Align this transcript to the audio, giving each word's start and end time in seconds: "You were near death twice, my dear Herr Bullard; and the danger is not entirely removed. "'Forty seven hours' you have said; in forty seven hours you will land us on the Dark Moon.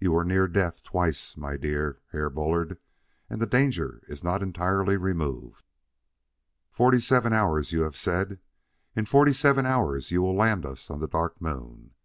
"You 0.00 0.10
were 0.10 0.24
near 0.24 0.48
death 0.48 0.82
twice, 0.82 1.36
my 1.36 1.56
dear 1.56 2.00
Herr 2.10 2.28
Bullard; 2.30 2.78
and 3.30 3.40
the 3.40 3.46
danger 3.46 4.02
is 4.08 4.24
not 4.24 4.42
entirely 4.42 4.96
removed. 4.96 5.66
"'Forty 6.72 6.98
seven 6.98 7.32
hours' 7.32 7.70
you 7.70 7.82
have 7.82 7.96
said; 7.96 8.40
in 8.96 9.04
forty 9.06 9.32
seven 9.32 9.64
hours 9.64 10.10
you 10.10 10.20
will 10.20 10.34
land 10.34 10.66
us 10.66 10.90
on 10.90 10.98
the 10.98 11.06
Dark 11.06 11.40
Moon. 11.40 11.92